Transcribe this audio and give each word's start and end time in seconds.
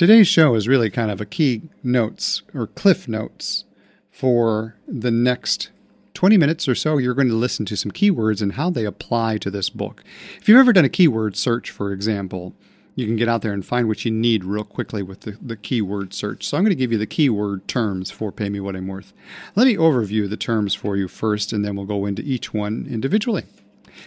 Today's 0.00 0.28
show 0.28 0.54
is 0.54 0.66
really 0.66 0.88
kind 0.88 1.10
of 1.10 1.20
a 1.20 1.26
key 1.26 1.60
notes 1.82 2.40
or 2.54 2.68
cliff 2.68 3.06
notes 3.06 3.66
for 4.10 4.74
the 4.88 5.10
next 5.10 5.68
20 6.14 6.38
minutes 6.38 6.66
or 6.66 6.74
so. 6.74 6.96
You're 6.96 7.12
going 7.12 7.28
to 7.28 7.34
listen 7.34 7.66
to 7.66 7.76
some 7.76 7.90
keywords 7.90 8.40
and 8.40 8.54
how 8.54 8.70
they 8.70 8.86
apply 8.86 9.36
to 9.36 9.50
this 9.50 9.68
book. 9.68 10.02
If 10.38 10.48
you've 10.48 10.56
ever 10.56 10.72
done 10.72 10.86
a 10.86 10.88
keyword 10.88 11.36
search, 11.36 11.70
for 11.70 11.92
example, 11.92 12.54
you 12.94 13.04
can 13.04 13.16
get 13.16 13.28
out 13.28 13.42
there 13.42 13.52
and 13.52 13.62
find 13.62 13.88
what 13.88 14.06
you 14.06 14.10
need 14.10 14.42
real 14.42 14.64
quickly 14.64 15.02
with 15.02 15.20
the, 15.20 15.32
the 15.32 15.54
keyword 15.54 16.14
search. 16.14 16.46
So 16.46 16.56
I'm 16.56 16.64
going 16.64 16.70
to 16.70 16.76
give 16.76 16.92
you 16.92 16.98
the 16.98 17.06
keyword 17.06 17.68
terms 17.68 18.10
for 18.10 18.32
Pay 18.32 18.48
Me 18.48 18.58
What 18.58 18.76
I'm 18.76 18.88
Worth. 18.88 19.12
Let 19.54 19.66
me 19.66 19.76
overview 19.76 20.30
the 20.30 20.38
terms 20.38 20.74
for 20.74 20.96
you 20.96 21.08
first, 21.08 21.52
and 21.52 21.62
then 21.62 21.76
we'll 21.76 21.84
go 21.84 22.06
into 22.06 22.22
each 22.22 22.54
one 22.54 22.86
individually. 22.88 23.44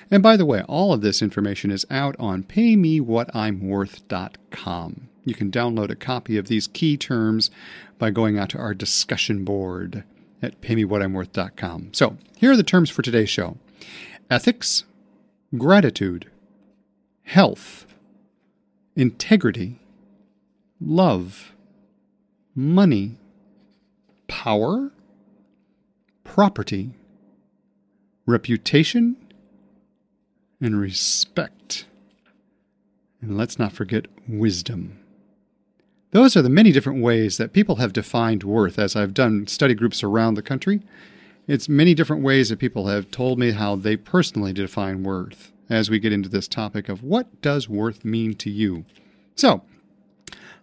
And 0.10 0.24
by 0.24 0.38
the 0.38 0.46
way, 0.46 0.64
all 0.64 0.92
of 0.92 1.02
this 1.02 1.22
information 1.22 1.70
is 1.70 1.86
out 1.92 2.16
on 2.18 2.42
paymewhatimworth.com. 2.42 5.10
You 5.26 5.34
can 5.34 5.52
download 5.52 5.90
a 5.90 5.96
copy 5.96 6.38
of 6.38 6.48
these 6.48 6.68
key 6.68 6.98
terms 6.98 7.50
by 7.98 8.12
going 8.12 8.38
out 8.38 8.50
to 8.50 8.58
our 8.58 8.74
discussion 8.74 9.44
board 9.44 10.04
at 10.42 10.60
paymewhatimworth.com. 10.62 11.90
So, 11.94 12.18
here 12.38 12.52
are 12.52 12.58
the 12.58 12.64
terms 12.64 12.90
for 12.90 13.02
today's 13.02 13.30
show 13.30 13.58
ethics, 14.30 14.84
gratitude, 15.58 16.30
health, 17.24 17.86
integrity, 18.96 19.80
love, 20.82 21.54
money, 22.56 23.18
power, 24.28 24.92
property, 26.24 26.92
reputation, 28.26 29.16
and 30.60 30.80
respect. 30.80 31.86
And 33.22 33.38
let's 33.38 33.58
not 33.58 33.72
forget 33.72 34.08
wisdom. 34.28 35.00
Those 36.14 36.38
are 36.38 36.44
the 36.44 36.50
many 36.50 36.72
different 36.72 37.02
ways 37.02 37.38
that 37.38 37.54
people 37.54 37.78
have 37.78 37.92
defined 37.92 38.44
worth 38.44 38.78
as 38.78 38.96
I've 38.96 39.16
done 39.16 39.48
study 39.48 39.74
groups 39.74 40.04
around 40.04 40.36
the 40.36 40.44
country. 40.44 40.84
It's 41.48 41.68
many 41.68 41.96
different 41.96 42.22
ways 42.22 42.50
that 42.50 42.60
people 42.60 42.86
have 42.86 43.10
told 43.10 43.40
me 43.40 43.50
how 43.50 43.76
they 43.76 43.98
personally 43.98 44.54
define 44.54 45.02
worth 45.02 45.52
as 45.72 45.90
we 45.90 45.98
get 45.98 46.14
into 46.14 46.30
this 46.30 46.48
topic 46.48 46.88
of 46.88 47.02
what 47.02 47.42
does 47.42 47.68
worth 47.68 48.06
mean 48.06 48.36
to 48.36 48.52
you. 48.52 48.86
So, 49.36 49.64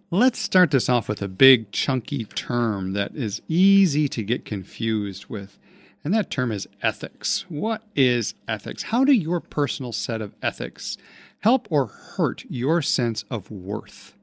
let's 0.09 0.39
start 0.39 0.71
this 0.71 0.87
off 0.87 1.09
with 1.09 1.21
a 1.21 1.27
big 1.27 1.73
chunky 1.73 2.23
term 2.23 2.93
that 2.93 3.13
is 3.13 3.41
easy 3.49 4.07
to 4.07 4.23
get 4.23 4.45
confused 4.45 5.25
with. 5.25 5.59
And 6.05 6.13
that 6.13 6.31
term 6.31 6.53
is 6.53 6.65
ethics. 6.81 7.43
What 7.49 7.83
is 7.93 8.35
ethics? 8.47 8.83
How 8.83 9.03
do 9.03 9.11
your 9.11 9.41
personal 9.41 9.91
set 9.91 10.21
of 10.21 10.33
ethics 10.41 10.97
help 11.41 11.67
or 11.69 11.87
hurt 11.87 12.45
your 12.47 12.81
sense 12.81 13.25
of 13.29 13.51
worth? 13.51 14.15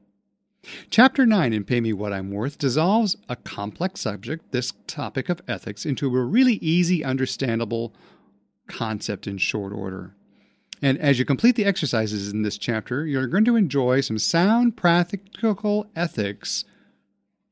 Chapter 0.89 1.25
9 1.25 1.53
in 1.53 1.63
Pay 1.63 1.81
Me 1.81 1.93
What 1.93 2.11
I'm 2.11 2.31
Worth 2.31 2.57
dissolves 2.57 3.15
a 3.29 3.35
complex 3.35 4.01
subject, 4.01 4.51
this 4.51 4.73
topic 4.87 5.29
of 5.29 5.41
ethics, 5.47 5.85
into 5.85 6.07
a 6.15 6.23
really 6.23 6.55
easy, 6.55 7.03
understandable 7.03 7.93
concept 8.67 9.25
in 9.27 9.37
short 9.37 9.71
order. 9.71 10.15
And 10.81 10.97
as 10.97 11.19
you 11.19 11.25
complete 11.25 11.55
the 11.55 11.65
exercises 11.65 12.31
in 12.31 12.41
this 12.41 12.57
chapter, 12.57 13.05
you're 13.05 13.27
going 13.27 13.45
to 13.45 13.55
enjoy 13.55 14.01
some 14.01 14.17
sound, 14.17 14.77
practical 14.77 15.87
ethics 15.95 16.65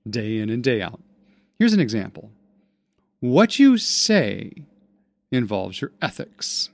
day 0.09 0.37
in 0.37 0.49
and 0.49 0.63
day 0.63 0.81
out. 0.81 1.01
Here's 1.59 1.73
an 1.73 1.79
example 1.79 2.31
what 3.19 3.57
you 3.57 3.77
say 3.77 4.51
involves 5.31 5.81
your 5.81 5.91
ethics. 6.01 6.69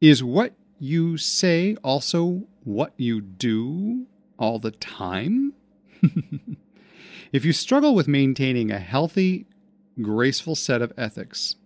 Is 0.00 0.22
what 0.22 0.52
you 0.78 1.16
say 1.16 1.76
also 1.82 2.42
what 2.64 2.92
you 2.96 3.20
do 3.20 4.06
all 4.38 4.58
the 4.58 4.70
time? 4.70 5.52
if 7.32 7.44
you 7.44 7.52
struggle 7.52 7.94
with 7.94 8.08
maintaining 8.08 8.70
a 8.70 8.78
healthy, 8.78 9.46
graceful 10.00 10.54
set 10.54 10.82
of 10.82 10.92
ethics, 10.96 11.56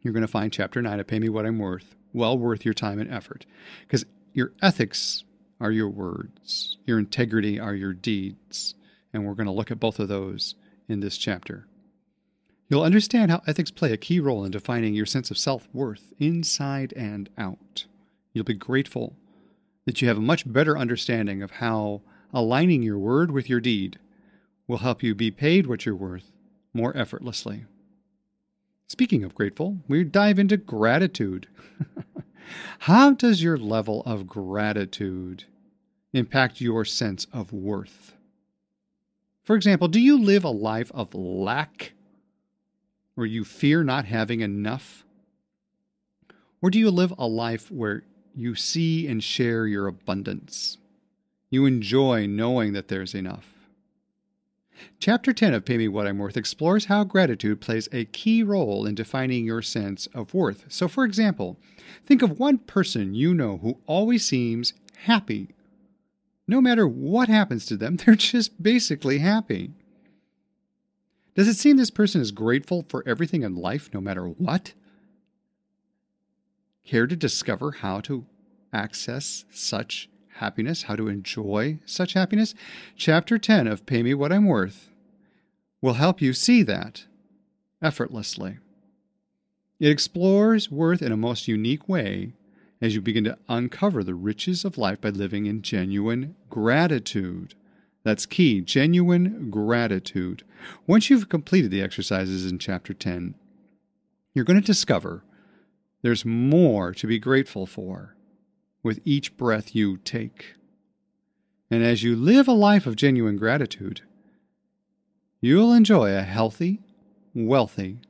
you're 0.00 0.12
going 0.12 0.22
to 0.22 0.28
find 0.28 0.52
chapter 0.52 0.82
9 0.82 1.00
of 1.00 1.06
Pay 1.06 1.18
Me 1.18 1.28
What 1.28 1.46
I'm 1.46 1.58
Worth 1.58 1.94
well 2.14 2.38
worth 2.38 2.64
your 2.64 2.72
time 2.72 2.98
and 2.98 3.12
effort. 3.12 3.44
Because 3.82 4.06
your 4.32 4.52
ethics 4.62 5.24
are 5.60 5.70
your 5.70 5.90
words, 5.90 6.78
your 6.86 6.98
integrity 6.98 7.60
are 7.60 7.74
your 7.74 7.92
deeds. 7.92 8.74
And 9.12 9.26
we're 9.26 9.34
going 9.34 9.46
to 9.46 9.52
look 9.52 9.70
at 9.70 9.80
both 9.80 9.98
of 9.98 10.08
those 10.08 10.54
in 10.88 11.00
this 11.00 11.18
chapter. 11.18 11.66
You'll 12.68 12.82
understand 12.82 13.30
how 13.30 13.42
ethics 13.46 13.70
play 13.70 13.92
a 13.92 13.98
key 13.98 14.20
role 14.20 14.44
in 14.44 14.50
defining 14.50 14.94
your 14.94 15.06
sense 15.06 15.30
of 15.30 15.38
self 15.38 15.68
worth 15.72 16.12
inside 16.18 16.92
and 16.96 17.28
out. 17.36 17.84
You'll 18.32 18.44
be 18.44 18.54
grateful 18.54 19.14
that 19.84 20.00
you 20.00 20.08
have 20.08 20.18
a 20.18 20.22
much 20.22 20.50
better 20.50 20.76
understanding 20.76 21.42
of 21.42 21.52
how 21.52 22.02
aligning 22.32 22.82
your 22.82 22.98
word 22.98 23.30
with 23.30 23.48
your 23.48 23.60
deed 23.60 23.98
will 24.66 24.78
help 24.78 25.02
you 25.02 25.14
be 25.14 25.30
paid 25.30 25.66
what 25.66 25.84
you're 25.84 25.94
worth 25.94 26.32
more 26.72 26.96
effortlessly. 26.96 27.64
Speaking 28.88 29.24
of 29.24 29.34
grateful, 29.34 29.78
we 29.88 30.04
dive 30.04 30.38
into 30.38 30.56
gratitude. 30.56 31.48
how 32.80 33.12
does 33.12 33.42
your 33.42 33.56
level 33.56 34.02
of 34.04 34.26
gratitude 34.26 35.44
impact 36.12 36.60
your 36.60 36.84
sense 36.84 37.26
of 37.32 37.52
worth? 37.52 38.14
For 39.42 39.56
example, 39.56 39.88
do 39.88 40.00
you 40.00 40.18
live 40.18 40.44
a 40.44 40.50
life 40.50 40.90
of 40.94 41.14
lack 41.14 41.92
where 43.14 43.26
you 43.26 43.44
fear 43.44 43.84
not 43.84 44.06
having 44.06 44.40
enough? 44.40 45.04
Or 46.62 46.70
do 46.70 46.78
you 46.78 46.90
live 46.90 47.12
a 47.18 47.26
life 47.26 47.70
where 47.70 48.04
you 48.34 48.54
see 48.54 49.06
and 49.06 49.22
share 49.22 49.66
your 49.66 49.86
abundance? 49.86 50.78
You 51.50 51.66
enjoy 51.66 52.26
knowing 52.26 52.72
that 52.72 52.88
there's 52.88 53.14
enough. 53.14 53.46
Chapter 54.98 55.32
10 55.32 55.54
of 55.54 55.64
Pay 55.64 55.78
Me 55.78 55.88
What 55.88 56.06
I'm 56.06 56.18
Worth 56.18 56.36
explores 56.36 56.86
how 56.86 57.04
gratitude 57.04 57.60
plays 57.60 57.88
a 57.92 58.06
key 58.06 58.42
role 58.42 58.86
in 58.86 58.94
defining 58.94 59.44
your 59.44 59.62
sense 59.62 60.06
of 60.08 60.34
worth. 60.34 60.64
So, 60.68 60.88
for 60.88 61.04
example, 61.04 61.58
think 62.06 62.22
of 62.22 62.38
one 62.38 62.58
person 62.58 63.14
you 63.14 63.34
know 63.34 63.58
who 63.58 63.78
always 63.86 64.24
seems 64.24 64.74
happy. 64.96 65.54
No 66.46 66.60
matter 66.60 66.86
what 66.86 67.28
happens 67.28 67.66
to 67.66 67.76
them, 67.76 67.96
they're 68.04 68.14
just 68.14 68.62
basically 68.62 69.18
happy. 69.18 69.70
Does 71.34 71.48
it 71.48 71.54
seem 71.54 71.76
this 71.76 71.90
person 71.90 72.20
is 72.20 72.30
grateful 72.30 72.84
for 72.88 73.02
everything 73.06 73.42
in 73.42 73.56
life, 73.56 73.90
no 73.92 74.00
matter 74.00 74.26
what? 74.26 74.72
Care 76.84 77.06
to 77.06 77.16
discover 77.16 77.72
how 77.72 78.00
to 78.00 78.26
access 78.72 79.46
such 79.50 80.10
happiness, 80.34 80.82
how 80.82 80.96
to 80.96 81.08
enjoy 81.08 81.78
such 81.86 82.12
happiness? 82.12 82.54
Chapter 82.94 83.38
10 83.38 83.66
of 83.66 83.86
Pay 83.86 84.02
Me 84.02 84.12
What 84.12 84.32
I'm 84.32 84.44
Worth 84.44 84.90
will 85.80 85.94
help 85.94 86.20
you 86.20 86.34
see 86.34 86.62
that 86.62 87.06
effortlessly. 87.80 88.58
It 89.80 89.88
explores 89.88 90.70
worth 90.70 91.00
in 91.00 91.10
a 91.10 91.16
most 91.16 91.48
unique 91.48 91.88
way 91.88 92.32
as 92.82 92.94
you 92.94 93.00
begin 93.00 93.24
to 93.24 93.38
uncover 93.48 94.04
the 94.04 94.14
riches 94.14 94.62
of 94.62 94.76
life 94.76 95.00
by 95.00 95.08
living 95.08 95.46
in 95.46 95.62
genuine 95.62 96.36
gratitude. 96.50 97.54
That's 98.02 98.26
key 98.26 98.60
genuine 98.60 99.50
gratitude. 99.50 100.42
Once 100.86 101.08
you've 101.08 101.30
completed 101.30 101.70
the 101.70 101.80
exercises 101.80 102.44
in 102.44 102.58
Chapter 102.58 102.92
10, 102.92 103.34
you're 104.34 104.44
going 104.44 104.60
to 104.60 104.66
discover 104.66 105.22
there's 106.04 106.26
more 106.26 106.92
to 106.92 107.06
be 107.06 107.18
grateful 107.18 107.64
for 107.64 108.14
with 108.82 109.00
each 109.06 109.38
breath 109.38 109.74
you 109.74 109.96
take. 109.96 110.52
And 111.70 111.82
as 111.82 112.02
you 112.02 112.14
live 112.14 112.46
a 112.46 112.52
life 112.52 112.86
of 112.86 112.94
genuine 112.94 113.38
gratitude, 113.38 114.02
you'll 115.40 115.72
enjoy 115.72 116.14
a 116.14 116.20
healthy, 116.20 116.82
wealthy, 117.34 118.00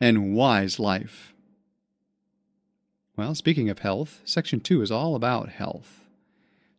and 0.00 0.34
wise 0.34 0.80
life. 0.80 1.32
Well, 3.16 3.36
speaking 3.36 3.70
of 3.70 3.78
health, 3.78 4.20
Section 4.24 4.58
2 4.58 4.82
is 4.82 4.90
all 4.90 5.14
about 5.14 5.48
health. 5.48 6.08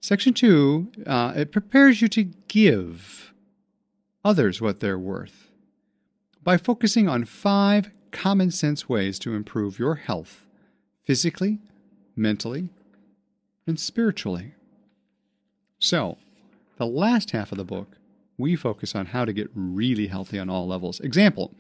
Section 0.02 0.34
2, 0.34 0.91
uh, 1.08 1.34
it 1.38 1.53
prepares 1.53 2.02
you 2.02 2.09
to 2.09 2.23
give 2.50 3.32
others 4.26 4.59
what 4.59 4.82
they're 4.82 5.00
worth 5.00 5.52
by 6.44 6.58
focusing 6.58 7.08
on 7.08 7.23
five 7.23 7.91
common 8.11 8.52
sense 8.52 8.90
ways 8.90 9.20
to 9.20 9.34
improve 9.34 9.79
your 9.79 9.96
health 9.96 10.47
physically, 11.09 11.58
mentally, 12.16 12.70
and 13.66 13.79
spiritually. 13.79 14.53
So, 15.79 16.20
the 16.78 16.85
last 16.85 17.32
half 17.32 17.52
of 17.52 17.58
the 17.58 17.64
book, 17.64 17.97
we 18.38 18.56
focus 18.56 18.94
on 18.94 19.08
how 19.08 19.26
to 19.26 19.34
get 19.34 19.50
really 19.56 20.06
healthy 20.06 20.38
on 20.38 20.52
all 20.52 20.67
levels. 20.67 21.00
Example 21.00 21.52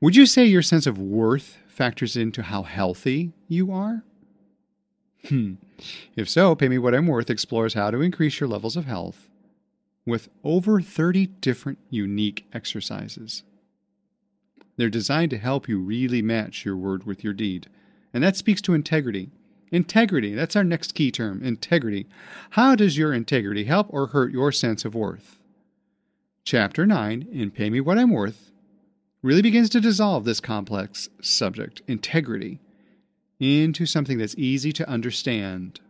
Would 0.00 0.16
you 0.16 0.24
say 0.24 0.46
your 0.46 0.62
sense 0.62 0.86
of 0.86 0.96
worth 0.96 1.58
factors 1.68 2.16
into 2.16 2.44
how 2.44 2.62
healthy 2.62 3.34
you 3.46 3.70
are? 3.72 4.04
Hmm. 5.28 5.56
If 6.16 6.30
so, 6.30 6.54
Pay 6.54 6.70
Me 6.70 6.78
What 6.78 6.94
I'm 6.94 7.06
Worth 7.06 7.28
explores 7.28 7.74
how 7.74 7.90
to 7.90 8.00
increase 8.00 8.40
your 8.40 8.48
levels 8.48 8.78
of 8.78 8.86
health 8.86 9.28
with 10.06 10.30
over 10.44 10.80
30 10.80 11.26
different 11.26 11.78
unique 11.90 12.46
exercises. 12.54 13.42
They're 14.78 14.88
designed 14.88 15.28
to 15.32 15.36
help 15.36 15.68
you 15.68 15.78
really 15.78 16.22
match 16.22 16.64
your 16.64 16.78
word 16.78 17.04
with 17.04 17.22
your 17.22 17.34
deed, 17.34 17.68
and 18.12 18.22
that 18.22 18.36
speaks 18.36 18.60
to 18.62 18.74
integrity, 18.74 19.30
Integrity, 19.72 20.34
that's 20.34 20.54
our 20.54 20.62
next 20.62 20.94
key 20.94 21.10
term 21.10 21.42
integrity. 21.42 22.06
How 22.50 22.76
does 22.76 22.98
your 22.98 23.14
integrity 23.14 23.64
help 23.64 23.86
or 23.88 24.08
hurt 24.08 24.30
your 24.30 24.52
sense 24.52 24.84
of 24.84 24.94
worth? 24.94 25.38
Chapter 26.44 26.84
9, 26.84 27.28
in 27.32 27.50
Pay 27.50 27.70
Me 27.70 27.80
What 27.80 27.98
I'm 27.98 28.10
Worth, 28.10 28.52
really 29.22 29.40
begins 29.40 29.70
to 29.70 29.80
dissolve 29.80 30.24
this 30.24 30.40
complex 30.40 31.08
subject, 31.22 31.80
integrity, 31.88 32.60
into 33.40 33.86
something 33.86 34.18
that's 34.18 34.36
easy 34.36 34.72
to 34.72 34.88
understand. 34.88 35.80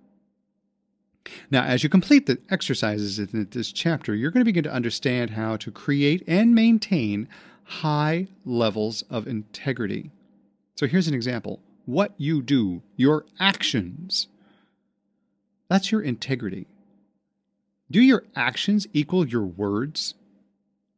Now, 1.51 1.65
as 1.65 1.83
you 1.83 1.89
complete 1.89 2.27
the 2.27 2.39
exercises 2.51 3.19
in 3.19 3.49
this 3.51 3.73
chapter, 3.73 4.15
you're 4.15 4.31
going 4.31 4.43
to 4.43 4.49
begin 4.49 4.65
to 4.65 4.73
understand 4.73 5.31
how 5.31 5.57
to 5.57 5.73
create 5.73 6.23
and 6.29 6.55
maintain 6.55 7.29
high 7.65 8.29
levels 8.45 9.03
of 9.11 9.27
integrity. 9.27 10.13
So 10.77 10.87
here's 10.87 11.09
an 11.09 11.15
example 11.15 11.59
what 11.93 12.15
you 12.17 12.43
do, 12.43 12.83
your 12.97 13.25
actions. 13.39 14.27
That's 15.69 15.93
your 15.93 16.03
integrity. 16.03 16.67
Do 17.91 18.01
your 18.01 18.25
actions 18.35 18.87
equal 18.93 19.27
your 19.27 19.45
words 19.45 20.15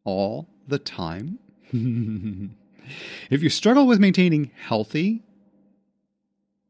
all 0.04 0.48
the 0.66 0.78
time? 0.78 1.38
if 1.72 3.42
you 3.42 3.50
struggle 3.50 3.86
with 3.86 3.98
maintaining 3.98 4.50
healthy 4.56 5.22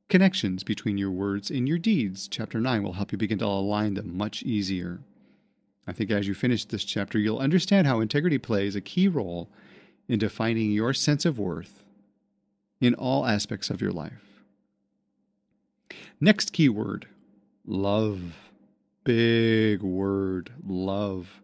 connections 0.09 0.65
between 0.65 0.99
your 0.99 1.11
words 1.11 1.51
and 1.51 1.69
your 1.69 1.79
deeds, 1.79 2.27
chapter 2.27 2.61
9 2.61 2.83
will 2.83 2.95
help 2.95 3.13
you 3.13 3.19
begin 3.19 3.39
to 3.39 3.45
align 3.45 3.95
them 3.95 4.17
much 4.17 4.43
easier. 4.43 5.01
I 5.87 5.93
think 5.93 6.11
as 6.11 6.27
you 6.27 6.35
finish 6.35 6.65
this 6.65 6.85
chapter, 6.85 7.19
you'll 7.19 7.39
understand 7.39 7.87
how 7.87 8.01
integrity 8.01 8.39
plays 8.39 8.75
a 8.75 8.81
key 8.81 9.09
role 9.09 9.51
in 10.09 10.19
defining 10.19 10.71
your 10.71 10.95
sense 10.95 11.25
of 11.25 11.39
worth 11.39 11.84
in 12.85 12.95
all 12.95 13.27
aspects 13.27 13.71
of 13.71 13.81
your 13.81 13.93
life. 13.93 14.43
Next 16.21 16.53
keyword 16.53 17.07
love. 17.67 18.21
Big 19.05 19.83
word, 19.83 20.53
love. 20.67 21.41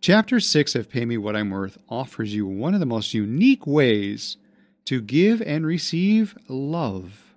Chapter 0.00 0.38
6 0.38 0.74
of 0.74 0.88
Pay 0.88 1.04
Me 1.04 1.16
What 1.16 1.36
I'm 1.36 1.50
Worth 1.50 1.78
offers 1.88 2.34
you 2.34 2.46
one 2.46 2.74
of 2.74 2.80
the 2.80 2.86
most 2.86 3.14
unique 3.14 3.66
ways 3.66 4.36
to 4.84 5.00
give 5.00 5.40
and 5.42 5.66
receive 5.66 6.36
love 6.48 7.34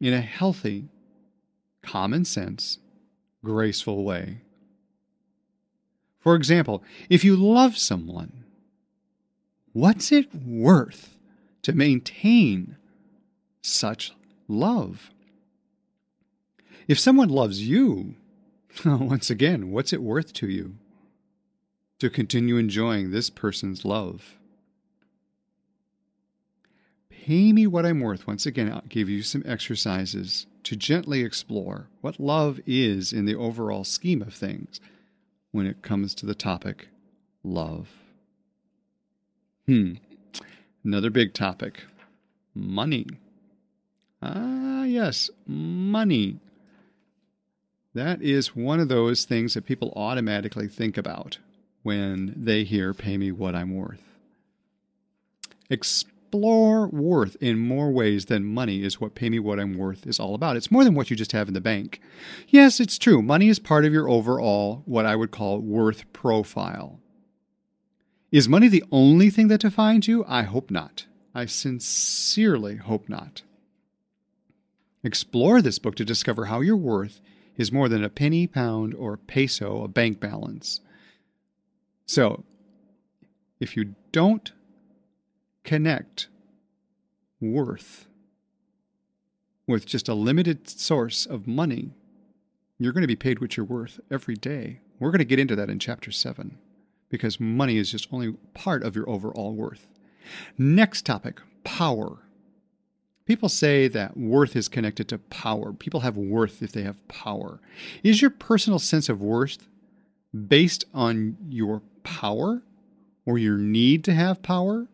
in 0.00 0.12
a 0.12 0.20
healthy, 0.20 0.88
common 1.82 2.24
sense, 2.24 2.78
graceful 3.44 4.04
way. 4.04 4.42
For 6.20 6.34
example, 6.34 6.84
if 7.08 7.24
you 7.24 7.34
love 7.34 7.76
someone, 7.76 8.44
what's 9.72 10.12
it 10.12 10.32
worth 10.34 11.17
to 11.62 11.72
maintain 11.72 12.76
such 13.62 14.12
love. 14.46 15.10
If 16.86 16.98
someone 16.98 17.28
loves 17.28 17.66
you, 17.66 18.14
once 18.84 19.30
again, 19.30 19.70
what's 19.70 19.92
it 19.92 20.02
worth 20.02 20.32
to 20.34 20.48
you 20.48 20.76
to 21.98 22.08
continue 22.08 22.56
enjoying 22.56 23.10
this 23.10 23.28
person's 23.28 23.84
love? 23.84 24.36
Pay 27.10 27.52
me 27.52 27.66
what 27.66 27.84
I'm 27.84 28.00
worth. 28.00 28.26
Once 28.26 28.46
again, 28.46 28.72
I'll 28.72 28.82
give 28.88 29.08
you 29.08 29.22
some 29.22 29.42
exercises 29.44 30.46
to 30.62 30.76
gently 30.76 31.22
explore 31.22 31.88
what 32.00 32.18
love 32.18 32.60
is 32.66 33.12
in 33.12 33.26
the 33.26 33.34
overall 33.34 33.84
scheme 33.84 34.22
of 34.22 34.32
things 34.32 34.80
when 35.50 35.66
it 35.66 35.82
comes 35.82 36.14
to 36.14 36.26
the 36.26 36.34
topic 36.34 36.88
love. 37.42 37.88
Hmm. 39.66 39.94
Another 40.88 41.10
big 41.10 41.34
topic 41.34 41.82
money. 42.54 43.04
Ah, 44.22 44.84
yes, 44.84 45.28
money. 45.46 46.40
That 47.92 48.22
is 48.22 48.56
one 48.56 48.80
of 48.80 48.88
those 48.88 49.26
things 49.26 49.52
that 49.52 49.66
people 49.66 49.92
automatically 49.94 50.66
think 50.66 50.96
about 50.96 51.36
when 51.82 52.32
they 52.34 52.64
hear 52.64 52.94
pay 52.94 53.18
me 53.18 53.30
what 53.30 53.54
I'm 53.54 53.76
worth. 53.76 54.00
Explore 55.68 56.86
worth 56.88 57.36
in 57.38 57.58
more 57.58 57.90
ways 57.90 58.24
than 58.24 58.46
money 58.46 58.82
is 58.82 58.98
what 58.98 59.14
pay 59.14 59.28
me 59.28 59.38
what 59.38 59.60
I'm 59.60 59.76
worth 59.76 60.06
is 60.06 60.18
all 60.18 60.34
about. 60.34 60.56
It's 60.56 60.70
more 60.70 60.84
than 60.84 60.94
what 60.94 61.10
you 61.10 61.16
just 61.16 61.32
have 61.32 61.48
in 61.48 61.54
the 61.54 61.60
bank. 61.60 62.00
Yes, 62.48 62.80
it's 62.80 62.96
true. 62.96 63.20
Money 63.20 63.50
is 63.50 63.58
part 63.58 63.84
of 63.84 63.92
your 63.92 64.08
overall, 64.08 64.84
what 64.86 65.04
I 65.04 65.16
would 65.16 65.32
call 65.32 65.58
worth 65.58 66.10
profile. 66.14 66.98
Is 68.30 68.48
money 68.48 68.68
the 68.68 68.84
only 68.92 69.30
thing 69.30 69.48
that 69.48 69.62
defines 69.62 70.06
you? 70.06 70.24
I 70.28 70.42
hope 70.42 70.70
not. 70.70 71.06
I 71.34 71.46
sincerely 71.46 72.76
hope 72.76 73.08
not. 73.08 73.42
Explore 75.02 75.62
this 75.62 75.78
book 75.78 75.94
to 75.94 76.04
discover 76.04 76.46
how 76.46 76.60
your 76.60 76.76
worth 76.76 77.22
is 77.56 77.72
more 77.72 77.88
than 77.88 78.04
a 78.04 78.10
penny, 78.10 78.46
pound, 78.46 78.94
or 78.94 79.16
peso, 79.16 79.82
a 79.82 79.88
bank 79.88 80.20
balance. 80.20 80.80
So, 82.04 82.44
if 83.60 83.76
you 83.76 83.94
don't 84.12 84.52
connect 85.64 86.28
worth 87.40 88.08
with 89.66 89.86
just 89.86 90.08
a 90.08 90.14
limited 90.14 90.68
source 90.68 91.24
of 91.24 91.46
money, 91.46 91.92
you're 92.78 92.92
going 92.92 93.02
to 93.02 93.08
be 93.08 93.16
paid 93.16 93.40
what 93.40 93.56
you're 93.56 93.66
worth 93.66 94.00
every 94.10 94.34
day. 94.34 94.80
We're 94.98 95.10
going 95.10 95.18
to 95.20 95.24
get 95.24 95.38
into 95.38 95.56
that 95.56 95.70
in 95.70 95.78
chapter 95.78 96.10
7 96.10 96.58
because 97.08 97.40
money 97.40 97.76
is 97.76 97.90
just 97.90 98.08
only 98.12 98.32
part 98.54 98.82
of 98.82 98.94
your 98.94 99.08
overall 99.08 99.54
worth. 99.54 99.86
Next 100.56 101.06
topic 101.06 101.40
power. 101.64 102.18
People 103.26 103.48
say 103.48 103.88
that 103.88 104.16
worth 104.16 104.56
is 104.56 104.68
connected 104.68 105.08
to 105.08 105.18
power. 105.18 105.72
People 105.72 106.00
have 106.00 106.16
worth 106.16 106.62
if 106.62 106.72
they 106.72 106.82
have 106.82 107.06
power. 107.08 107.60
Is 108.02 108.22
your 108.22 108.30
personal 108.30 108.78
sense 108.78 109.08
of 109.08 109.20
worth 109.20 109.68
based 110.46 110.86
on 110.94 111.36
your 111.48 111.82
power 112.04 112.62
or 113.26 113.36
your 113.36 113.58
need 113.58 114.02
to 114.04 114.14
have 114.14 114.42
power 114.42 114.86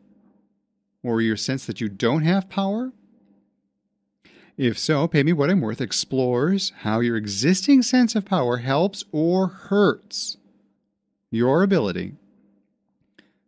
or 1.02 1.20
your 1.20 1.36
sense 1.36 1.64
that 1.66 1.80
you 1.80 1.88
don't 1.88 2.22
have 2.22 2.48
power? 2.48 2.92
If 4.56 4.78
so, 4.78 5.06
Pay 5.08 5.22
Me 5.24 5.32
What 5.32 5.50
I'm 5.50 5.60
Worth 5.60 5.80
explores 5.80 6.72
how 6.78 7.00
your 7.00 7.16
existing 7.16 7.82
sense 7.82 8.14
of 8.14 8.24
power 8.24 8.58
helps 8.58 9.04
or 9.12 9.46
hurts 9.48 10.36
your 11.34 11.62
ability 11.62 12.14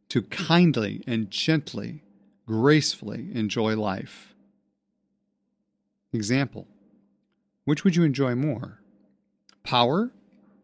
to 0.08 0.22
kindly 0.22 1.02
and 1.06 1.30
gently, 1.30 2.02
gracefully 2.46 3.28
enjoy 3.32 3.76
life. 3.76 4.34
Example 6.12 6.66
Which 7.64 7.84
would 7.84 7.96
you 7.96 8.04
enjoy 8.04 8.34
more? 8.34 8.80
Power 9.62 10.10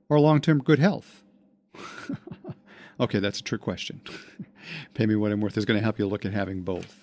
or 0.09 0.21
long 0.21 0.41
term 0.41 0.59
good 0.59 0.79
health? 0.79 1.23
okay, 3.01 3.19
that's 3.19 3.41
a 3.41 3.43
trick 3.43 3.61
question. 3.61 4.01
Pay 4.95 5.07
me 5.07 5.17
what 5.17 5.33
I'm 5.33 5.41
worth 5.41 5.59
is 5.59 5.65
going 5.65 5.79
to 5.79 5.85
help 5.85 5.99
you 5.99 6.07
look 6.07 6.25
at 6.25 6.33
having 6.33 6.63
both. 6.63 6.99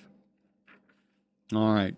All 1.53 1.73
right. 1.73 1.95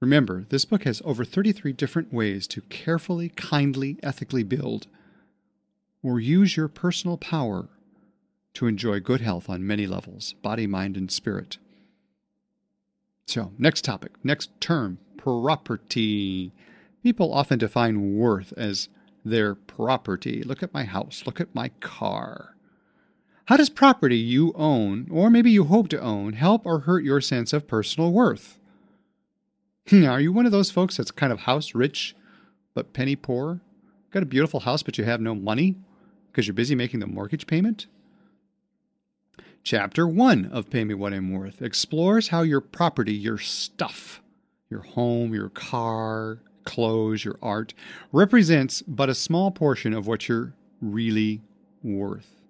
Remember, 0.00 0.44
this 0.50 0.66
book 0.66 0.84
has 0.84 1.00
over 1.04 1.24
33 1.24 1.72
different 1.72 2.12
ways 2.12 2.46
to 2.48 2.60
carefully, 2.62 3.30
kindly, 3.30 3.98
ethically 4.02 4.42
build 4.42 4.88
or 6.06 6.20
use 6.20 6.56
your 6.56 6.68
personal 6.68 7.16
power 7.16 7.68
to 8.54 8.68
enjoy 8.68 9.00
good 9.00 9.20
health 9.20 9.50
on 9.50 9.66
many 9.66 9.88
levels 9.88 10.34
body, 10.40 10.66
mind, 10.66 10.96
and 10.96 11.10
spirit. 11.10 11.58
So, 13.26 13.50
next 13.58 13.84
topic, 13.84 14.12
next 14.22 14.50
term 14.60 14.98
property. 15.16 16.52
People 17.02 17.34
often 17.34 17.58
define 17.58 18.16
worth 18.16 18.52
as 18.56 18.88
their 19.24 19.56
property. 19.56 20.44
Look 20.44 20.62
at 20.62 20.72
my 20.72 20.84
house, 20.84 21.24
look 21.26 21.40
at 21.40 21.52
my 21.54 21.70
car. 21.80 22.54
How 23.46 23.56
does 23.56 23.68
property 23.68 24.16
you 24.16 24.52
own, 24.54 25.08
or 25.10 25.28
maybe 25.28 25.50
you 25.50 25.64
hope 25.64 25.88
to 25.88 26.00
own, 26.00 26.34
help 26.34 26.64
or 26.64 26.80
hurt 26.80 27.02
your 27.02 27.20
sense 27.20 27.52
of 27.52 27.66
personal 27.66 28.12
worth? 28.12 28.60
Hmm, 29.88 30.04
are 30.04 30.20
you 30.20 30.32
one 30.32 30.46
of 30.46 30.52
those 30.52 30.70
folks 30.70 30.96
that's 30.96 31.10
kind 31.10 31.32
of 31.32 31.40
house 31.40 31.74
rich 31.74 32.14
but 32.74 32.92
penny 32.92 33.16
poor? 33.16 33.60
Got 34.12 34.22
a 34.22 34.26
beautiful 34.26 34.60
house, 34.60 34.84
but 34.84 34.98
you 34.98 35.04
have 35.04 35.20
no 35.20 35.34
money 35.34 35.76
because 36.36 36.46
you're 36.46 36.52
busy 36.52 36.74
making 36.74 37.00
the 37.00 37.06
mortgage 37.06 37.46
payment? 37.46 37.86
Chapter 39.64 40.06
1 40.06 40.50
of 40.52 40.68
Pay 40.68 40.84
Me 40.84 40.92
What 40.92 41.14
I'm 41.14 41.32
Worth 41.32 41.62
explores 41.62 42.28
how 42.28 42.42
your 42.42 42.60
property, 42.60 43.14
your 43.14 43.38
stuff, 43.38 44.20
your 44.68 44.82
home, 44.82 45.32
your 45.32 45.48
car, 45.48 46.40
clothes, 46.64 47.24
your 47.24 47.38
art, 47.40 47.72
represents 48.12 48.82
but 48.82 49.08
a 49.08 49.14
small 49.14 49.50
portion 49.50 49.94
of 49.94 50.06
what 50.06 50.28
you're 50.28 50.52
really 50.82 51.40
worth. 51.82 52.42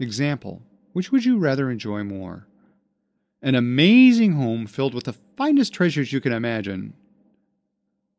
Example 0.00 0.62
Which 0.92 1.12
would 1.12 1.24
you 1.24 1.38
rather 1.38 1.70
enjoy 1.70 2.02
more? 2.02 2.48
An 3.40 3.54
amazing 3.54 4.32
home 4.32 4.66
filled 4.66 4.94
with 4.94 5.04
the 5.04 5.14
finest 5.36 5.72
treasures 5.72 6.12
you 6.12 6.20
can 6.20 6.32
imagine, 6.32 6.92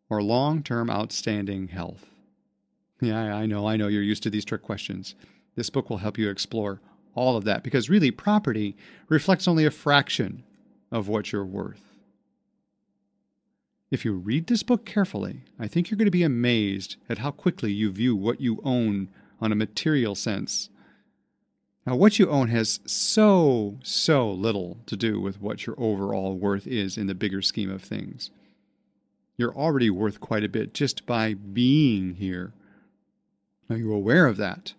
or 0.09 0.23
long 0.23 0.63
term 0.63 0.89
outstanding 0.89 1.67
health? 1.67 2.10
Yeah, 3.01 3.35
I 3.35 3.47
know, 3.47 3.67
I 3.67 3.77
know 3.77 3.87
you're 3.87 4.03
used 4.03 4.23
to 4.23 4.29
these 4.29 4.45
trick 4.45 4.61
questions. 4.61 5.15
This 5.55 5.69
book 5.69 5.89
will 5.89 5.97
help 5.97 6.17
you 6.17 6.29
explore 6.29 6.79
all 7.15 7.35
of 7.35 7.43
that 7.45 7.63
because 7.63 7.89
really 7.89 8.11
property 8.11 8.77
reflects 9.09 9.47
only 9.47 9.65
a 9.65 9.71
fraction 9.71 10.43
of 10.91 11.07
what 11.07 11.31
you're 11.31 11.43
worth. 11.43 11.81
If 13.89 14.05
you 14.05 14.13
read 14.13 14.47
this 14.47 14.63
book 14.63 14.85
carefully, 14.85 15.41
I 15.59 15.67
think 15.67 15.89
you're 15.89 15.97
going 15.97 16.05
to 16.05 16.11
be 16.11 16.23
amazed 16.23 16.95
at 17.09 17.17
how 17.17 17.31
quickly 17.31 17.73
you 17.73 17.91
view 17.91 18.15
what 18.15 18.39
you 18.39 18.61
own 18.63 19.09
on 19.41 19.51
a 19.51 19.55
material 19.55 20.15
sense. 20.15 20.69
Now, 21.85 21.95
what 21.95 22.19
you 22.19 22.29
own 22.29 22.49
has 22.49 22.79
so, 22.85 23.79
so 23.83 24.31
little 24.31 24.77
to 24.85 24.95
do 24.95 25.19
with 25.19 25.41
what 25.41 25.65
your 25.65 25.75
overall 25.79 26.35
worth 26.35 26.67
is 26.67 26.97
in 26.97 27.07
the 27.07 27.15
bigger 27.15 27.41
scheme 27.41 27.71
of 27.71 27.81
things. 27.81 28.29
You're 29.35 29.55
already 29.55 29.89
worth 29.89 30.21
quite 30.21 30.43
a 30.43 30.49
bit 30.49 30.73
just 30.73 31.05
by 31.05 31.33
being 31.33 32.13
here. 32.13 32.53
Are 33.71 33.77
you 33.77 33.93
aware 33.93 34.25
of 34.25 34.35
that? 34.35 34.73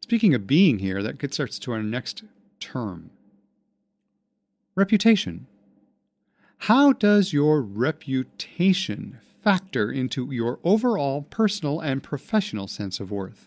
Speaking 0.00 0.34
of 0.34 0.46
being 0.46 0.78
here, 0.78 1.02
that 1.02 1.18
gets 1.18 1.38
us 1.38 1.58
to 1.58 1.72
our 1.72 1.82
next 1.82 2.24
term 2.58 3.10
reputation. 4.74 5.46
How 6.64 6.94
does 6.94 7.34
your 7.34 7.60
reputation 7.60 9.18
factor 9.44 9.92
into 9.92 10.32
your 10.32 10.58
overall 10.64 11.26
personal 11.28 11.80
and 11.80 12.02
professional 12.02 12.66
sense 12.66 12.98
of 12.98 13.10
worth? 13.10 13.46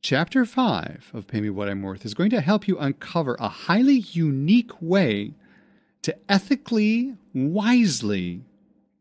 Chapter 0.00 0.46
5 0.46 1.10
of 1.12 1.26
Pay 1.26 1.42
Me 1.42 1.50
What 1.50 1.68
I'm 1.68 1.82
Worth 1.82 2.06
is 2.06 2.14
going 2.14 2.30
to 2.30 2.40
help 2.40 2.66
you 2.66 2.78
uncover 2.78 3.36
a 3.38 3.48
highly 3.48 3.98
unique 3.98 4.80
way 4.80 5.34
to 6.00 6.16
ethically, 6.26 7.16
wisely, 7.34 8.40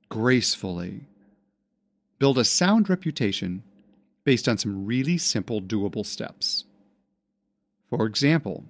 gracefully 0.10 1.06
build 2.22 2.38
a 2.38 2.46
sound 2.46 2.88
reputation 2.88 3.64
based 4.26 4.48
on 4.48 4.56
some 4.56 4.86
really 4.86 5.18
simple, 5.18 5.60
doable 5.60 6.06
steps. 6.06 6.66
For 7.90 8.06
example, 8.06 8.66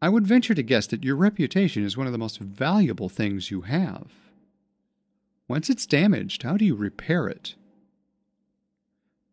I 0.00 0.08
would 0.08 0.24
venture 0.24 0.54
to 0.54 0.62
guess 0.62 0.86
that 0.86 1.02
your 1.02 1.16
reputation 1.16 1.84
is 1.84 1.96
one 1.96 2.06
of 2.06 2.12
the 2.12 2.18
most 2.18 2.38
valuable 2.38 3.08
things 3.08 3.50
you 3.50 3.62
have. 3.62 4.12
Once 5.48 5.68
it's 5.68 5.84
damaged, 5.84 6.44
how 6.44 6.56
do 6.56 6.64
you 6.64 6.76
repair 6.76 7.26
it? 7.26 7.56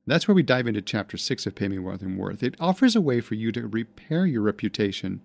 That's 0.07 0.27
where 0.27 0.33
we 0.33 0.41
dive 0.41 0.65
into 0.65 0.81
chapter 0.81 1.17
6 1.17 1.45
of 1.45 1.53
Pay 1.53 1.67
Me 1.67 1.77
What 1.77 2.01
Worth. 2.01 2.41
It 2.41 2.55
offers 2.59 2.95
a 2.95 3.01
way 3.01 3.21
for 3.21 3.35
you 3.35 3.51
to 3.51 3.67
repair 3.67 4.25
your 4.25 4.41
reputation 4.41 5.21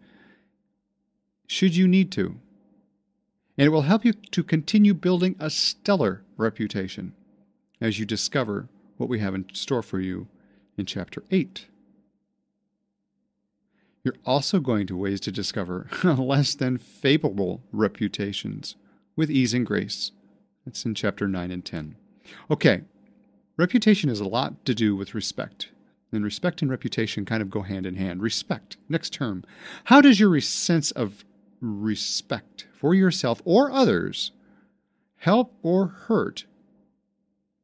should 1.46 1.74
you 1.74 1.88
need 1.88 2.12
to. 2.12 2.36
And 3.56 3.66
it 3.66 3.70
will 3.70 3.82
help 3.82 4.04
you 4.04 4.12
to 4.12 4.42
continue 4.42 4.94
building 4.94 5.36
a 5.38 5.50
stellar 5.50 6.22
reputation 6.36 7.14
as 7.80 7.98
you 7.98 8.06
discover 8.06 8.68
what 8.96 9.08
we 9.08 9.20
have 9.20 9.34
in 9.34 9.46
store 9.52 9.82
for 9.82 10.00
you 10.00 10.28
in 10.76 10.86
chapter 10.86 11.22
8. 11.30 11.66
You're 14.02 14.14
also 14.26 14.60
going 14.60 14.86
to 14.88 14.96
ways 14.96 15.20
to 15.20 15.32
discover 15.32 15.88
less 16.04 16.54
than 16.54 16.78
favorable 16.78 17.62
reputations 17.72 18.76
with 19.16 19.30
ease 19.30 19.54
and 19.54 19.64
grace. 19.64 20.12
That's 20.64 20.84
in 20.84 20.94
chapter 20.94 21.28
9 21.28 21.50
and 21.50 21.64
10. 21.64 21.96
Okay, 22.50 22.82
reputation 23.56 24.08
has 24.08 24.20
a 24.20 24.28
lot 24.28 24.64
to 24.66 24.74
do 24.74 24.96
with 24.96 25.14
respect. 25.14 25.68
And 26.12 26.22
respect 26.22 26.62
and 26.62 26.70
reputation 26.70 27.24
kind 27.24 27.42
of 27.42 27.50
go 27.50 27.62
hand 27.62 27.86
in 27.86 27.96
hand. 27.96 28.22
Respect, 28.22 28.76
next 28.88 29.12
term. 29.12 29.42
How 29.84 30.00
does 30.00 30.20
your 30.20 30.38
sense 30.40 30.90
of 30.92 31.24
respect 31.64 32.66
for 32.72 32.94
yourself 32.94 33.40
or 33.44 33.70
others 33.70 34.32
help 35.16 35.54
or 35.62 35.86
hurt 35.86 36.44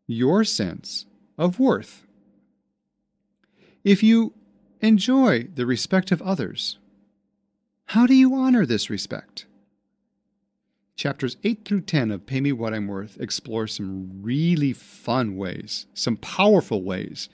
your 0.06 0.44
sense 0.44 1.06
of 1.38 1.58
worth? 1.58 2.06
If 3.84 4.02
you 4.02 4.34
Enjoy 4.82 5.46
the 5.54 5.66
respect 5.66 6.10
of 6.10 6.22
others. 6.22 6.78
How 7.86 8.06
do 8.06 8.14
you 8.14 8.34
honor 8.34 8.64
this 8.64 8.88
respect? 8.88 9.44
Chapters 10.96 11.36
8 11.44 11.66
through 11.66 11.82
10 11.82 12.10
of 12.10 12.24
Pay 12.24 12.40
Me 12.40 12.52
What 12.52 12.72
I'm 12.72 12.86
Worth 12.86 13.20
explore 13.20 13.66
some 13.66 14.22
really 14.22 14.72
fun 14.72 15.36
ways, 15.36 15.86
some 15.92 16.16
powerful 16.16 16.82
ways 16.82 17.28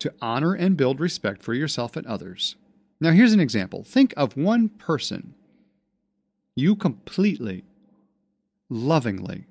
to 0.00 0.12
honor 0.20 0.52
and 0.52 0.76
build 0.76 1.00
respect 1.00 1.42
for 1.42 1.54
yourself 1.54 1.96
and 1.96 2.06
others. 2.06 2.56
Now, 3.00 3.12
here's 3.12 3.32
an 3.32 3.40
example. 3.40 3.82
Think 3.82 4.12
of 4.16 4.36
one 4.36 4.68
person 4.68 5.34
you 6.54 6.76
completely, 6.76 7.64
lovingly 8.68 9.46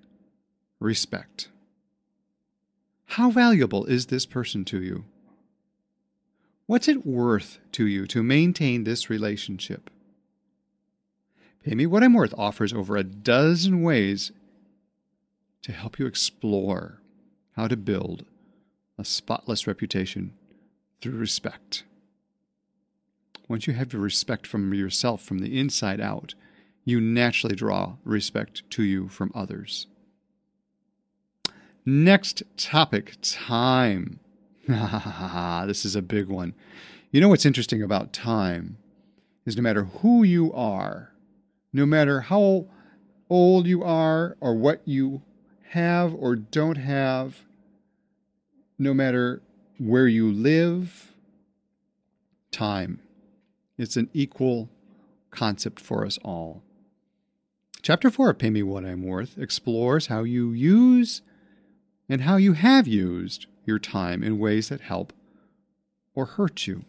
respect. 0.79 1.49
How 3.05 3.31
valuable 3.31 3.85
is 3.85 4.07
this 4.07 4.25
person 4.25 4.65
to 4.65 4.81
you? 4.81 5.05
What's 6.67 6.87
it 6.87 7.05
worth 7.05 7.57
to 7.71 7.87
you 7.87 8.05
to 8.07 8.21
maintain 8.21 8.83
this 8.83 9.09
relationship? 9.09 9.89
Pay 11.63 11.75
Me 11.75 11.85
What 11.85 12.03
I'm 12.03 12.13
Worth 12.13 12.33
offers 12.37 12.71
over 12.71 12.95
a 12.95 13.03
dozen 13.03 13.81
ways 13.81 14.31
to 15.63 15.71
help 15.71 15.99
you 15.99 16.05
explore 16.05 17.01
how 17.55 17.67
to 17.67 17.75
build 17.75 18.25
a 18.97 19.03
spotless 19.03 19.65
reputation 19.65 20.33
through 21.01 21.17
respect. 21.17 21.83
Once 23.47 23.65
you 23.65 23.73
have 23.73 23.91
your 23.91 24.01
respect 24.01 24.45
from 24.45 24.73
yourself 24.73 25.23
from 25.23 25.39
the 25.39 25.59
inside 25.59 25.99
out, 25.99 26.35
you 26.89 26.99
naturally 26.99 27.55
draw 27.55 27.95
respect 28.03 28.69
to 28.71 28.83
you 28.83 29.07
from 29.07 29.31
others. 29.35 29.87
Next 31.85 32.43
topic 32.57 33.15
time. 33.21 34.19
this 34.67 35.85
is 35.85 35.95
a 35.95 36.01
big 36.01 36.27
one. 36.27 36.53
You 37.11 37.21
know 37.21 37.29
what's 37.29 37.45
interesting 37.45 37.81
about 37.81 38.13
time 38.13 38.77
is 39.45 39.55
no 39.57 39.63
matter 39.63 39.85
who 39.85 40.23
you 40.23 40.53
are, 40.53 41.11
no 41.73 41.85
matter 41.85 42.21
how 42.21 42.67
old 43.29 43.65
you 43.65 43.83
are 43.83 44.37
or 44.39 44.55
what 44.55 44.81
you 44.85 45.23
have 45.69 46.13
or 46.13 46.35
don't 46.35 46.77
have, 46.77 47.43
no 48.77 48.93
matter 48.93 49.41
where 49.77 50.07
you 50.07 50.31
live, 50.31 51.13
time. 52.51 52.99
It's 53.77 53.97
an 53.97 54.09
equal 54.13 54.69
concept 55.31 55.79
for 55.79 56.05
us 56.05 56.19
all. 56.23 56.63
Chapter 57.81 58.09
4 58.09 58.31
of 58.31 58.37
Pay 58.37 58.49
Me 58.49 58.61
What 58.61 58.83
I'm 58.83 59.03
Worth 59.03 59.37
explores 59.37 60.07
how 60.07 60.23
you 60.23 60.51
use 60.51 61.21
and 62.09 62.21
how 62.21 62.35
you 62.35 62.53
have 62.53 62.87
used 62.87 63.45
your 63.65 63.79
time 63.79 64.21
in 64.21 64.37
ways 64.37 64.67
that 64.67 64.81
help 64.81 65.13
or 66.13 66.25
hurt 66.25 66.67
you. 66.67 66.83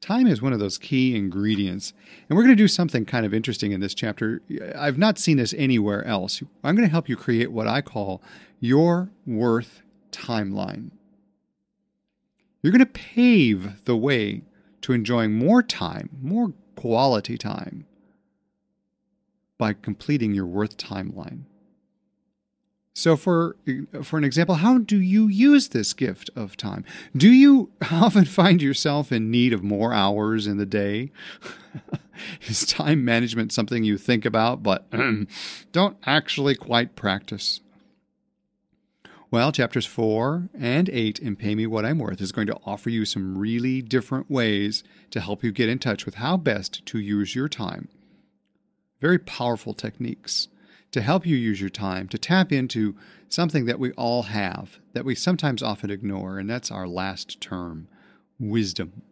Time 0.00 0.26
is 0.26 0.42
one 0.42 0.52
of 0.52 0.58
those 0.58 0.76
key 0.76 1.16
ingredients. 1.16 1.92
And 2.28 2.36
we're 2.36 2.42
going 2.42 2.56
to 2.56 2.62
do 2.62 2.68
something 2.68 3.04
kind 3.04 3.24
of 3.24 3.32
interesting 3.32 3.70
in 3.70 3.80
this 3.80 3.94
chapter. 3.94 4.42
I've 4.76 4.98
not 4.98 5.18
seen 5.18 5.36
this 5.36 5.54
anywhere 5.56 6.04
else. 6.04 6.42
I'm 6.64 6.74
going 6.74 6.86
to 6.86 6.92
help 6.92 7.08
you 7.08 7.16
create 7.16 7.52
what 7.52 7.68
I 7.68 7.82
call 7.82 8.20
your 8.58 9.10
worth 9.24 9.82
timeline. 10.10 10.90
You're 12.60 12.72
going 12.72 12.84
to 12.84 12.86
pave 12.86 13.84
the 13.84 13.96
way 13.96 14.42
to 14.82 14.92
enjoying 14.92 15.32
more 15.32 15.62
time, 15.62 16.10
more 16.20 16.52
quality 16.74 17.38
time, 17.38 17.86
by 19.58 19.72
completing 19.72 20.34
your 20.34 20.46
worth 20.46 20.76
timeline. 20.76 21.42
So, 22.94 23.14
for 23.14 23.56
for 24.02 24.16
an 24.16 24.24
example, 24.24 24.54
how 24.54 24.78
do 24.78 24.98
you 24.98 25.28
use 25.28 25.68
this 25.68 25.92
gift 25.92 26.30
of 26.34 26.56
time? 26.56 26.82
Do 27.14 27.30
you 27.30 27.70
often 27.92 28.24
find 28.24 28.62
yourself 28.62 29.12
in 29.12 29.30
need 29.30 29.52
of 29.52 29.62
more 29.62 29.92
hours 29.92 30.46
in 30.46 30.56
the 30.56 30.64
day? 30.64 31.10
Is 32.48 32.64
time 32.64 33.04
management 33.04 33.52
something 33.52 33.84
you 33.84 33.98
think 33.98 34.24
about 34.24 34.62
but 34.62 34.86
don't 35.72 35.98
actually 36.06 36.54
quite 36.54 36.96
practice? 36.96 37.60
Well, 39.30 39.52
chapters 39.52 39.84
4 39.84 40.48
and 40.58 40.88
8 40.88 41.18
in 41.18 41.36
Pay 41.36 41.54
Me 41.54 41.66
What 41.66 41.84
I'm 41.84 41.98
Worth 41.98 42.22
is 42.22 42.32
going 42.32 42.46
to 42.46 42.58
offer 42.64 42.88
you 42.88 43.04
some 43.04 43.36
really 43.36 43.82
different 43.82 44.30
ways 44.30 44.82
to 45.10 45.20
help 45.20 45.44
you 45.44 45.52
get 45.52 45.68
in 45.68 45.78
touch 45.78 46.06
with 46.06 46.14
how 46.14 46.38
best 46.38 46.86
to 46.86 46.98
use 46.98 47.34
your 47.34 47.48
time. 47.48 47.88
Very 49.00 49.18
powerful 49.18 49.74
techniques 49.74 50.48
to 50.92 51.02
help 51.02 51.26
you 51.26 51.36
use 51.36 51.60
your 51.60 51.70
time 51.70 52.08
to 52.08 52.18
tap 52.18 52.52
into 52.52 52.96
something 53.28 53.66
that 53.66 53.78
we 53.78 53.92
all 53.92 54.24
have 54.24 54.78
that 54.92 55.04
we 55.04 55.14
sometimes 55.14 55.62
often 55.62 55.90
ignore, 55.90 56.38
and 56.38 56.48
that's 56.48 56.70
our 56.70 56.88
last 56.88 57.40
term 57.40 57.88
wisdom. 58.38 59.02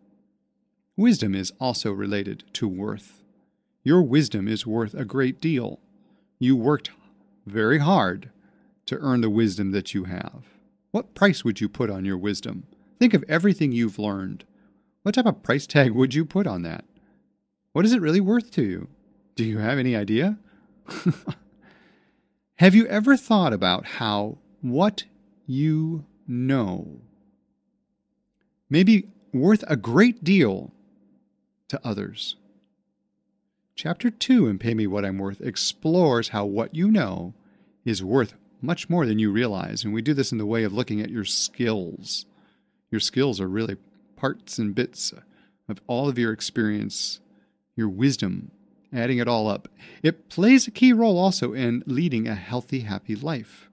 Wisdom 0.97 1.35
is 1.35 1.53
also 1.61 1.93
related 1.93 2.45
to 2.55 2.69
worth. 2.69 3.23
Your 3.83 4.03
wisdom 4.03 4.49
is 4.49 4.67
worth 4.67 4.95
a 4.95 5.05
great 5.05 5.41
deal. 5.41 5.81
You 6.39 6.57
worked 6.57 6.91
very 7.47 7.79
hard 7.79 8.31
to 8.87 8.99
earn 8.99 9.21
the 9.21 9.31
wisdom 9.31 9.73
that 9.73 9.93
you 9.93 10.05
have. 10.05 10.45
What 10.91 11.15
price 11.15 11.45
would 11.45 11.61
you 11.61 11.69
put 11.69 11.91
on 11.91 12.05
your 12.05 12.17
wisdom? 12.17 12.65
Think 12.99 13.13
of 13.13 13.25
everything 13.29 13.73
you've 13.73 13.99
learned. 13.99 14.45
What 15.03 15.17
type 15.17 15.27
of 15.27 15.43
price 15.43 15.67
tag 15.67 15.91
would 15.91 16.15
you 16.15 16.25
put 16.25 16.47
on 16.47 16.63
that? 16.63 16.85
What 17.73 17.85
is 17.85 17.93
it 17.93 18.01
really 18.01 18.21
worth 18.21 18.51
to 18.53 18.63
you? 18.63 18.89
Do 19.37 19.45
you 19.45 19.59
have 19.59 19.79
any 19.79 19.97
idea? 19.97 20.39
Have 22.57 22.75
you 22.75 22.87
ever 22.87 23.17
thought 23.17 23.53
about 23.53 23.85
how 23.85 24.39
what 24.61 25.05
you 25.47 26.05
know 26.27 27.01
may 28.71 28.85
be 28.85 29.09
worth 29.33 29.65
a 29.67 29.77
great 29.77 30.23
deal 30.23 30.71
to 31.69 31.81
others? 31.85 32.37
Chapter 33.75 34.09
2 34.09 34.47
in 34.47 34.59
Pay 34.59 34.75
Me 34.75 34.87
What 34.87 35.05
I'm 35.05 35.19
Worth 35.19 35.41
explores 35.41 36.29
how 36.29 36.45
what 36.45 36.75
you 36.75 36.93
know 36.93 37.35
is 37.85 38.05
worth 38.05 38.35
much 38.63 38.89
more 38.89 39.05
than 39.05 39.19
you 39.19 39.33
realize. 39.33 39.83
And 39.83 39.93
we 39.93 40.01
do 40.01 40.15
this 40.15 40.31
in 40.31 40.39
the 40.39 40.47
way 40.47 40.63
of 40.63 40.73
looking 40.73 41.01
at 41.01 41.11
your 41.11 41.25
skills. 41.25 42.25
Your 42.93 43.01
skills 43.01 43.41
are 43.41 43.49
really 43.49 43.77
parts 44.15 44.59
and 44.59 44.77
bits 44.77 45.13
of 45.69 45.81
all 45.89 46.09
of 46.09 46.19
your 46.19 46.33
experience, 46.33 47.19
your 47.75 47.89
wisdom, 47.89 48.53
adding 48.95 49.19
it 49.19 49.29
all 49.29 49.49
up. 49.49 49.69
It 50.03 50.29
plays 50.29 50.67
a 50.67 50.71
key 50.71 50.93
role 50.93 51.19
also 51.19 51.53
in 51.53 51.83
leading 51.87 52.29
a 52.29 52.35
healthy, 52.35 52.81
happy 52.81 53.15
life. 53.15 53.69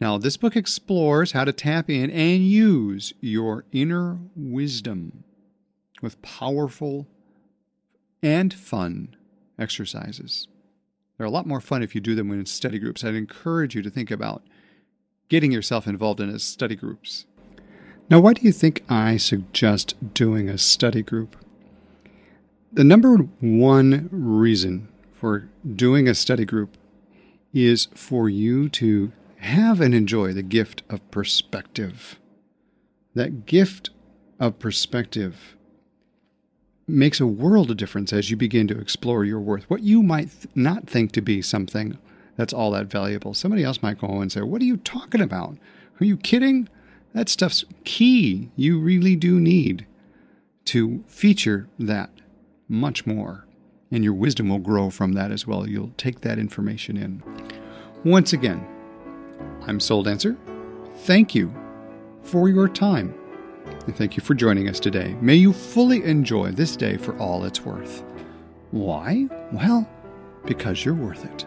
Now, 0.00 0.18
this 0.18 0.36
book 0.36 0.56
explores 0.56 1.32
how 1.32 1.44
to 1.44 1.52
tap 1.52 1.88
in 1.88 2.10
and 2.10 2.46
use 2.46 3.12
your 3.20 3.64
inner 3.72 4.18
wisdom 4.36 5.24
with 6.02 6.20
powerful 6.22 7.06
and 8.22 8.52
fun 8.52 9.16
exercises. 9.58 10.48
They're 11.16 11.26
a 11.26 11.30
lot 11.30 11.46
more 11.46 11.60
fun 11.60 11.82
if 11.82 11.94
you 11.94 12.00
do 12.00 12.14
them 12.14 12.32
in 12.32 12.44
study 12.46 12.78
groups. 12.78 13.04
I'd 13.04 13.14
encourage 13.14 13.74
you 13.74 13.82
to 13.82 13.90
think 13.90 14.10
about 14.10 14.42
getting 15.28 15.52
yourself 15.52 15.86
involved 15.86 16.20
in 16.20 16.36
study 16.38 16.74
groups. 16.74 17.26
Now, 18.10 18.20
why 18.20 18.34
do 18.34 18.42
you 18.42 18.52
think 18.52 18.84
I 18.88 19.16
suggest 19.16 19.94
doing 20.12 20.48
a 20.48 20.58
study 20.58 21.02
group? 21.02 21.36
The 22.74 22.82
number 22.82 23.18
one 23.38 24.08
reason 24.10 24.88
for 25.12 25.48
doing 25.76 26.08
a 26.08 26.14
study 26.14 26.44
group 26.44 26.76
is 27.52 27.86
for 27.94 28.28
you 28.28 28.68
to 28.70 29.12
have 29.36 29.80
and 29.80 29.94
enjoy 29.94 30.32
the 30.32 30.42
gift 30.42 30.82
of 30.90 31.08
perspective. 31.12 32.18
That 33.14 33.46
gift 33.46 33.90
of 34.40 34.58
perspective 34.58 35.54
makes 36.88 37.20
a 37.20 37.28
world 37.28 37.70
of 37.70 37.76
difference 37.76 38.12
as 38.12 38.32
you 38.32 38.36
begin 38.36 38.66
to 38.66 38.80
explore 38.80 39.24
your 39.24 39.38
worth. 39.38 39.70
What 39.70 39.84
you 39.84 40.02
might 40.02 40.32
th- 40.32 40.48
not 40.56 40.88
think 40.88 41.12
to 41.12 41.20
be 41.20 41.42
something 41.42 41.96
that's 42.36 42.52
all 42.52 42.72
that 42.72 42.86
valuable. 42.86 43.34
Somebody 43.34 43.62
else 43.62 43.84
might 43.84 44.00
go 44.00 44.20
and 44.20 44.32
say, 44.32 44.40
What 44.40 44.60
are 44.60 44.66
you 44.66 44.78
talking 44.78 45.20
about? 45.20 45.56
Are 46.00 46.04
you 46.04 46.16
kidding? 46.16 46.68
That 47.12 47.28
stuff's 47.28 47.64
key. 47.84 48.50
You 48.56 48.80
really 48.80 49.14
do 49.14 49.38
need 49.38 49.86
to 50.64 51.04
feature 51.06 51.68
that 51.78 52.10
much 52.68 53.06
more. 53.06 53.46
And 53.90 54.02
your 54.02 54.14
wisdom 54.14 54.48
will 54.48 54.58
grow 54.58 54.90
from 54.90 55.12
that 55.12 55.30
as 55.30 55.46
well. 55.46 55.68
You'll 55.68 55.92
take 55.96 56.20
that 56.22 56.38
information 56.38 56.96
in. 56.96 57.22
Once 58.04 58.32
again, 58.32 58.66
I'm 59.66 59.80
Soul 59.80 60.02
Dancer. 60.02 60.36
Thank 60.98 61.34
you 61.34 61.54
for 62.22 62.48
your 62.48 62.68
time. 62.68 63.14
And 63.86 63.96
thank 63.96 64.16
you 64.16 64.22
for 64.22 64.34
joining 64.34 64.68
us 64.68 64.80
today. 64.80 65.16
May 65.20 65.36
you 65.36 65.52
fully 65.52 66.02
enjoy 66.04 66.50
this 66.50 66.76
day 66.76 66.96
for 66.96 67.16
all 67.18 67.44
it's 67.44 67.64
worth. 67.64 68.02
Why? 68.70 69.28
Well, 69.52 69.88
because 70.44 70.84
you're 70.84 70.94
worth 70.94 71.24
it. 71.24 71.46